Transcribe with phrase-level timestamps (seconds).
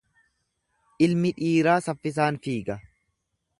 [1.07, 2.81] Ilmi dhiiraa saffisaan fiiga.